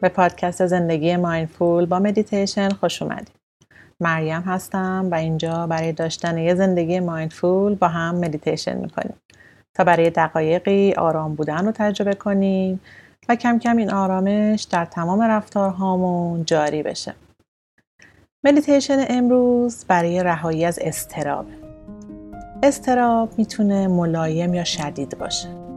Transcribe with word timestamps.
به 0.00 0.08
پادکست 0.08 0.66
زندگی 0.66 1.16
mindful 1.16 1.86
با 1.86 1.98
مدیتیشن 1.98 2.68
خوش 2.68 3.02
اومدید. 3.02 3.30
مریم 4.00 4.40
هستم 4.40 5.08
و 5.12 5.14
اینجا 5.14 5.66
برای 5.66 5.92
داشتن 5.92 6.38
یه 6.38 6.54
زندگی 6.54 7.00
mindful 7.00 7.74
با 7.74 7.88
هم 7.88 8.14
مدیتیشن 8.14 8.76
می‌کنیم 8.76 9.14
تا 9.74 9.84
برای 9.84 10.10
دقایقی 10.10 10.92
آرام 10.92 11.34
بودن 11.34 11.66
رو 11.66 11.72
تجربه 11.72 12.14
کنیم 12.14 12.80
و 13.28 13.34
کم 13.36 13.58
کم 13.58 13.76
این 13.76 13.90
آرامش 13.90 14.62
در 14.62 14.84
تمام 14.84 15.22
رفتارهامون 15.22 16.44
جاری 16.44 16.82
بشه. 16.82 17.14
مدیتیشن 18.44 19.04
امروز 19.08 19.84
برای 19.88 20.22
رهایی 20.22 20.64
از 20.64 20.78
اضطراب. 20.82 21.46
اضطراب 22.62 23.38
می‌تونه 23.38 23.88
ملایم 23.88 24.54
یا 24.54 24.64
شدید 24.64 25.18
باشه. 25.18 25.67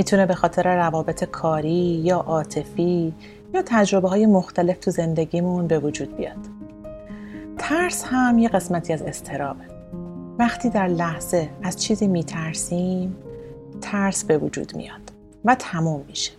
می‌تونه 0.00 0.26
به 0.26 0.34
خاطر 0.34 0.76
روابط 0.76 1.24
کاری 1.24 2.00
یا 2.04 2.18
عاطفی 2.18 3.14
یا 3.54 3.62
تجربه 3.66 4.08
های 4.08 4.26
مختلف 4.26 4.78
تو 4.78 4.90
زندگیمون 4.90 5.66
به 5.66 5.78
وجود 5.78 6.16
بیاد. 6.16 6.36
ترس 7.58 8.04
هم 8.06 8.38
یه 8.38 8.48
قسمتی 8.48 8.92
از 8.92 9.02
استرابه. 9.02 9.64
وقتی 10.38 10.70
در 10.70 10.86
لحظه 10.86 11.48
از 11.62 11.82
چیزی 11.82 12.08
میترسیم 12.08 13.16
ترس 13.80 14.24
به 14.24 14.38
وجود 14.38 14.76
میاد 14.76 15.12
و 15.44 15.56
تموم 15.58 16.04
میشه. 16.08 16.32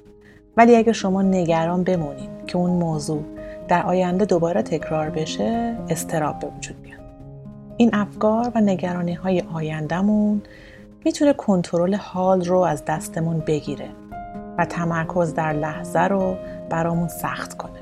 ولی 0.58 0.75
اگه 0.75 0.94
شما 0.94 1.22
نگران 1.22 1.84
بمونید 1.84 2.30
که 2.48 2.58
اون 2.58 2.70
موضوع 2.70 3.23
در 3.68 3.84
آینده 3.84 4.25
دوباره 4.25 4.62
تکرار 4.62 5.09
بشه 5.09 5.78
استراب 5.90 6.40
به 6.40 6.48
وجود 6.58 6.75
میاد. 6.84 7.00
این 7.78 7.90
افکار 7.96 8.52
و 8.56 8.62
نگرانی 8.62 9.14
های 9.14 9.44
آیندهمون 9.53 10.42
می‌تونه 11.05 11.33
کنترل 11.33 11.95
حال 11.95 12.45
رو 12.45 12.57
از 12.57 12.85
دستمون 12.85 13.44
بگیره 13.47 13.89
و 14.57 14.66
تمرکز 14.66 15.33
در 15.33 15.53
لحظه 15.53 15.99
رو 15.99 16.35
برامون 16.69 17.07
سخت 17.07 17.57
کنه. 17.57 17.80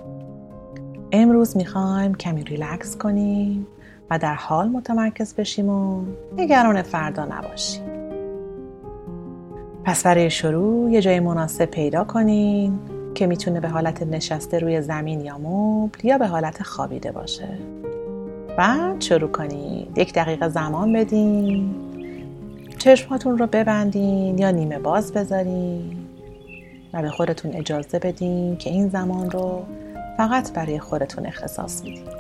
امروز 1.12 1.58
می‌خوایم 1.58 2.16
کمی 2.16 2.44
ریلکس 2.44 2.98
کنیم 2.98 3.68
و 4.10 4.20
در 4.20 4.36
حال 4.36 4.68
متمرکز 4.68 5.34
بشیم 5.34 5.70
و 5.70 6.02
نگران 6.38 6.82
فردا 6.82 7.26
نباشیم. 7.26 7.84
پس 9.84 10.04
برای 10.04 10.30
شروع 10.30 10.92
یه 10.92 11.02
جای 11.02 11.20
مناسب 11.20 11.66
پیدا 11.66 12.04
کنین 12.04 12.80
که 13.16 13.28
می‌تونه 13.28 13.60
به 13.60 13.68
حالت 13.68 14.04
نشسته 14.04 14.60
روی 14.60 14.82
زمین 14.82 15.22
یا 15.22 15.38
مبل 15.38 16.00
یا 16.04 16.18
به 16.18 16.28
حالت 16.28 16.64
خوابیده 16.64 17.12
باشه. 17.12 17.50
بعد 18.58 19.02
شروع 19.02 19.32
کنید. 19.32 19.98
یک 19.98 20.14
دقیقه 20.14 20.50
زمان 20.50 20.94
بدین. 20.94 21.89
چشماتون 22.80 23.38
رو 23.38 23.48
ببندین 23.48 24.38
یا 24.38 24.52
نیمه 24.52 24.80
باز 24.80 25.14
بذارین 25.14 25.98
و 26.94 27.02
به 27.02 27.10
خودتون 27.10 27.52
اجازه 27.52 28.00
بدین 28.00 28.58
که 28.58 28.70
این 28.70 28.90
زمان 28.90 29.32
رو 29.32 29.66
فقط 30.18 30.54
برای 30.54 30.80
خودتون 30.80 31.26
اختصاص 31.26 31.82
بدین. 31.82 32.19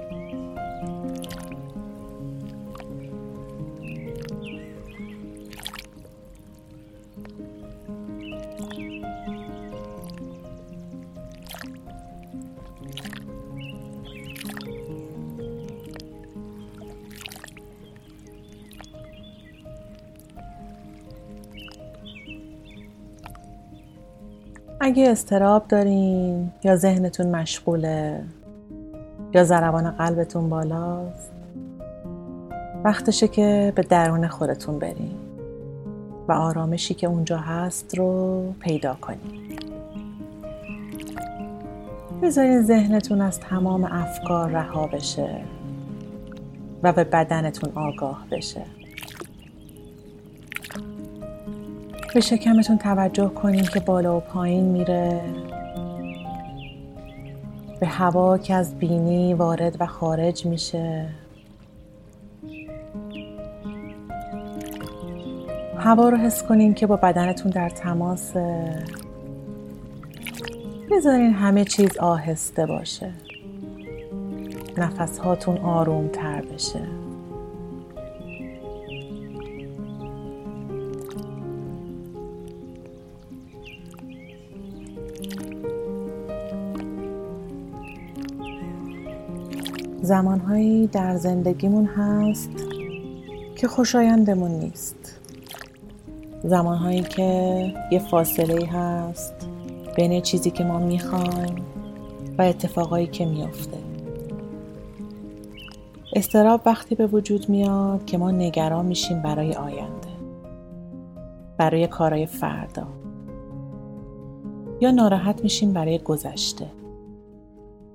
اگه 24.89 25.09
استراب 25.09 25.67
دارین 25.67 26.51
یا 26.63 26.75
ذهنتون 26.75 27.27
مشغوله 27.27 28.23
یا 29.33 29.43
ضربان 29.43 29.91
قلبتون 29.91 30.49
بالاست 30.49 31.31
وقتشه 32.83 33.27
که 33.27 33.73
به 33.75 33.81
درون 33.81 34.27
خودتون 34.27 34.79
برین 34.79 35.15
و 36.27 36.31
آرامشی 36.31 36.93
که 36.93 37.07
اونجا 37.07 37.37
هست 37.37 37.97
رو 37.97 38.43
پیدا 38.59 38.97
کنین. 39.01 39.59
بذارین 42.21 42.61
ذهنتون 42.61 43.21
از 43.21 43.39
تمام 43.39 43.83
افکار 43.83 44.49
رها 44.49 44.87
بشه 44.87 45.41
و 46.83 46.93
به 46.93 47.03
بدنتون 47.03 47.71
آگاه 47.75 48.25
بشه. 48.31 48.78
به 52.13 52.19
شکمتون 52.19 52.77
توجه 52.77 53.29
کنین 53.29 53.63
که 53.63 53.79
بالا 53.79 54.17
و 54.17 54.19
پایین 54.19 54.65
میره. 54.65 55.21
به 57.79 57.87
هوا 57.87 58.37
که 58.37 58.53
از 58.53 58.79
بینی 58.79 59.33
وارد 59.33 59.75
و 59.79 59.85
خارج 59.85 60.45
میشه. 60.45 61.05
هوا 65.77 66.09
رو 66.09 66.17
حس 66.17 66.43
کنین 66.43 66.73
که 66.73 66.87
با 66.87 66.95
بدنتون 66.95 67.51
در 67.51 67.69
تماسه. 67.69 68.75
بذارین 70.91 71.33
همه 71.33 71.65
چیز 71.65 71.97
آهسته 71.97 72.65
باشه. 72.65 73.11
نفس 74.77 75.17
هاتون 75.17 75.57
آروم 75.57 76.07
تر 76.07 76.41
بشه. 76.41 77.08
زمانهایی 90.01 90.87
در 90.87 91.15
زندگیمون 91.15 91.85
هست 91.85 92.49
که 93.55 93.67
خوشایندمون 93.67 94.51
نیست. 94.51 95.19
زمانهایی 96.43 97.01
که 97.01 97.73
یه 97.91 97.99
فاصله 97.99 98.65
هست 98.65 99.33
بین 99.95 100.21
چیزی 100.21 100.51
که 100.51 100.63
ما 100.63 100.79
می‌خوایم 100.79 101.55
و 102.37 102.41
اتفاقایی 102.41 103.07
که 103.07 103.25
میافته. 103.25 103.77
استراب 106.15 106.61
وقتی 106.65 106.95
به 106.95 107.07
وجود 107.07 107.49
میاد 107.49 108.05
که 108.05 108.17
ما 108.17 108.31
نگران 108.31 108.85
میشیم 108.85 109.21
برای 109.21 109.53
آینده 109.53 110.09
برای 111.57 111.87
کارهای 111.87 112.25
فردا 112.25 112.87
یا 114.81 114.91
ناراحت 114.91 115.43
میشیم 115.43 115.73
برای 115.73 115.99
گذشته. 115.99 116.65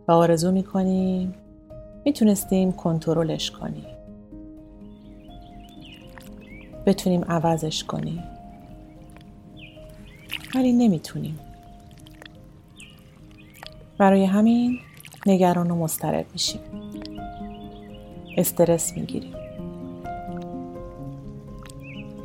و 0.08 0.12
آرزو 0.12 0.52
می‌کنیم 0.52 1.34
می‌تونستیم 2.04 2.72
کنترلش 2.72 3.50
کنیم. 3.50 3.86
بتونیم 6.86 7.24
عوضش 7.24 7.84
کنیم. 7.84 8.24
ولی 10.54 10.72
نمی‌تونیم. 10.72 11.38
برای 13.98 14.24
همین 14.24 14.78
نگران 15.26 15.70
و 15.70 15.74
مضطرب 15.74 16.26
میشیم. 16.32 16.60
استرس 18.36 18.96
می‌گیریم. 18.96 19.34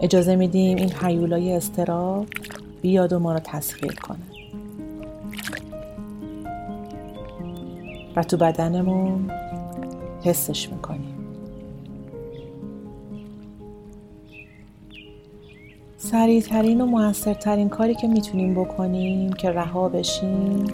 اجازه 0.02 0.36
میدیم 0.36 0.78
این 0.78 0.92
حیولای 0.92 1.54
استراب 1.54 2.28
بیاد 2.82 3.14
و 3.14 3.20
ما 3.20 3.34
رو 3.34 3.40
تسخیر 3.44 3.94
کنه. 3.94 4.20
و 8.16 8.24
تو 8.24 8.38
بدنمون 8.38 9.32
حسش 10.30 10.70
می‌کنیم 10.70 11.16
سریعترین 15.98 16.82
و 16.82 16.86
موثرترین 16.86 17.70
کاری 17.70 17.96
که 17.96 18.08
می‌تونیم 18.08 18.54
بکنیم 18.54 19.34
که 19.34 19.50
رها 19.50 19.90
بشیم 19.90 20.66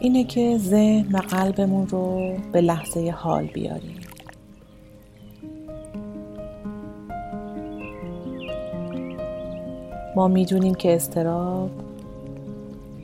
اینه 0.00 0.24
که 0.24 0.58
ذهن 0.58 1.12
و 1.12 1.18
قلبمون 1.18 1.86
رو 1.86 2.36
به 2.52 2.60
لحظه 2.60 3.10
حال 3.10 3.46
بیاریم. 3.46 3.96
ما 10.16 10.28
می‌دونیم 10.28 10.74
که 10.74 10.94
استراب 10.94 11.70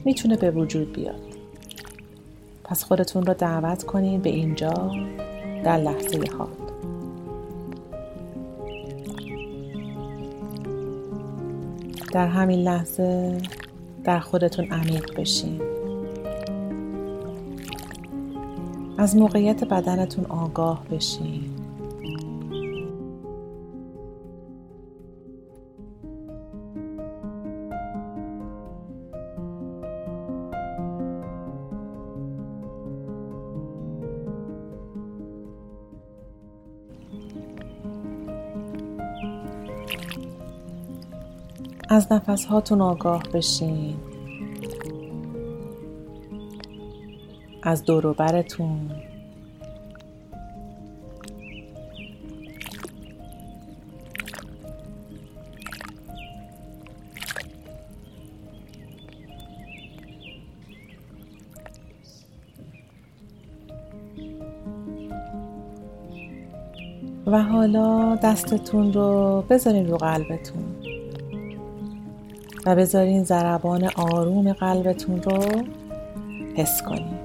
می‌تونه 0.05 0.37
به 0.37 0.51
وجود 0.51 0.93
بیاد. 0.93 1.26
پس 2.69 2.85
خودتون 2.85 3.27
رو 3.27 3.35
دعوت 3.35 3.85
کنید 3.85 4.23
به 4.23 4.31
اینجا 4.31 4.91
در 5.65 5.77
لحظه 5.77 6.21
حال. 6.39 6.49
در 12.13 12.27
همین 12.29 12.59
لحظه 12.61 13.39
در 14.05 14.19
خودتون 14.19 14.65
عمیق 14.65 15.21
بشین. 15.21 15.61
از 18.99 19.17
موقعیت 19.17 19.65
بدنتون 19.65 20.27
آگاه 20.27 20.85
بشین. 20.91 21.56
از 41.89 42.13
نفس 42.13 42.45
هاتون 42.47 42.81
آگاه 42.81 43.23
بشین. 43.35 43.97
از 47.63 47.85
دوروبرتون 47.85 48.91
و 67.27 67.43
حالا 67.43 68.17
دستتون 68.17 68.93
رو 68.93 69.45
بذارین 69.51 69.89
رو 69.89 69.97
قلبتون. 69.97 70.76
و 72.67 72.77
بذارین 72.77 73.25
ضربان 73.25 73.91
آروم 73.97 74.53
قلبتون 74.53 75.23
رو 75.23 75.63
حس 76.57 76.83
کنین. 76.83 77.19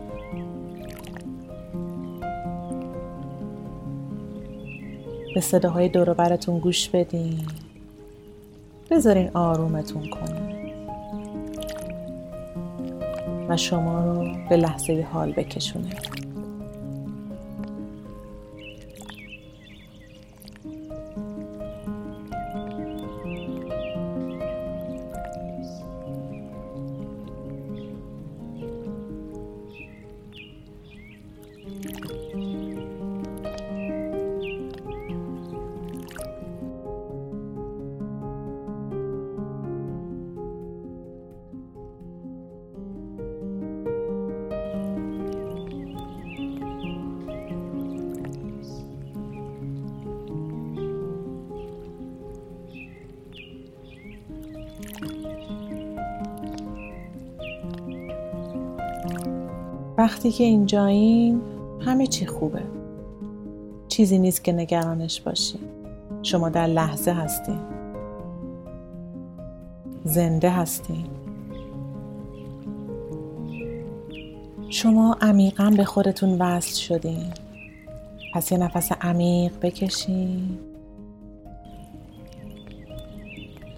به 5.35 5.41
صداهای 5.41 5.89
دوروبرتون 5.89 6.59
گوش 6.59 6.89
بدین. 6.89 7.47
بذارین 8.91 9.29
آرومتون 9.33 10.09
کنین. 10.09 10.71
و 13.49 13.57
شما 13.57 14.05
رو 14.05 14.27
به 14.49 14.57
لحظه 14.57 15.07
حال 15.11 15.31
بکشونه. 15.31 15.89
وقتی 60.01 60.31
که 60.31 60.43
اینجاییم 60.43 61.41
همه 61.79 62.07
چی 62.07 62.25
خوبه. 62.25 62.61
چیزی 63.87 64.17
نیست 64.17 64.43
که 64.43 64.51
نگرانش 64.51 65.21
باشی. 65.21 65.59
شما 66.23 66.49
در 66.49 66.67
لحظه 66.67 67.11
هستین. 67.11 67.59
زنده 70.03 70.49
هستین. 70.49 71.05
شما 74.69 75.17
عمیقا 75.21 75.73
به 75.77 75.85
خودتون 75.85 76.41
وصل 76.41 76.75
شدین. 76.75 77.33
پس 78.33 78.51
یه 78.51 78.57
نفس 78.57 78.91
عمیق 78.91 79.51
بکشین. 79.61 80.57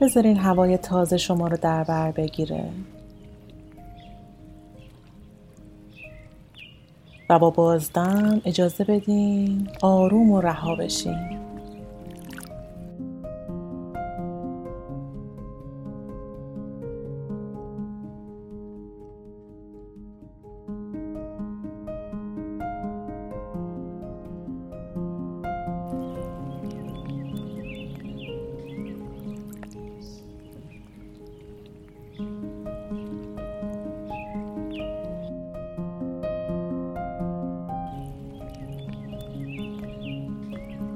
بذارین 0.02 0.38
هوای 0.38 0.78
تازه 0.78 1.18
شما 1.18 1.48
رو 1.48 1.58
در 1.58 1.84
بر 1.84 2.12
بگیره. 2.12 2.64
و 7.34 7.40
با 7.40 7.50
بازدم 7.50 8.42
اجازه 8.46 8.84
بدین 8.84 9.70
آروم 9.82 10.32
و 10.32 10.42
رها 10.42 10.76
بشین 10.76 11.43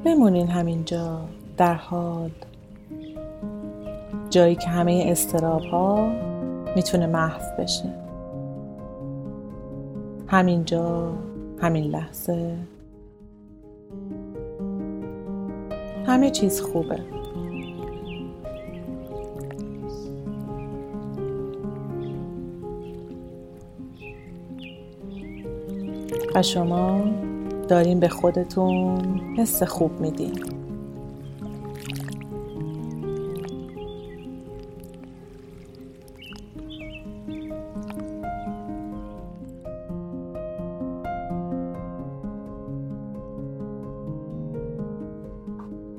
بمونین 0.08 0.48
همینجا 0.48 1.20
در 1.58 1.74
حال. 1.74 2.32
جایی 4.30 4.56
که 4.56 4.68
همه 4.68 5.04
استراب 5.08 5.62
ها 5.62 6.12
می‌تونه 6.76 7.08
محو 7.08 7.62
بشه. 7.62 7.94
همینجا 10.28 11.14
همین 11.62 11.84
لحظه. 11.84 12.58
همه 16.06 16.30
چیز 16.30 16.62
خوبه. 16.62 17.00
و 26.36 26.42
شما؟ 26.42 27.02
دارین 27.68 28.00
به 28.00 28.08
خودتون 28.08 29.20
حس 29.38 29.64
خوب 29.64 30.02
میدین 30.02 30.34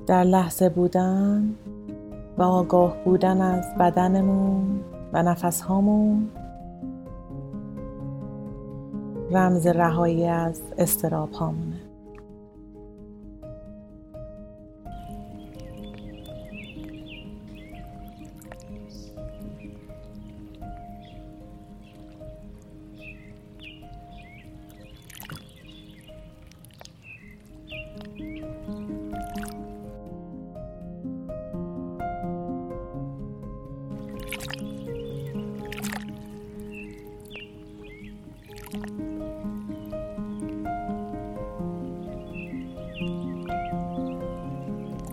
در 0.07 0.25
لحظه 0.25 0.69
بودن 0.69 1.55
و 2.39 2.43
آگاه 2.43 2.97
بودن 3.05 3.41
از 3.41 3.65
بدنمون 3.81 4.81
و 5.13 5.23
نفس 5.23 5.61
هامون 5.61 6.29
رمز 9.31 9.67
رهایی 9.67 10.27
از 10.27 10.61
استراب 10.79 11.33
هامونه. 11.33 11.78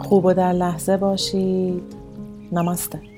خوب 0.06 0.26
و 0.26 0.34
در 0.34 0.54
لحظه 0.54 0.98
باشید. 0.98 1.84
نمسته 2.52 3.15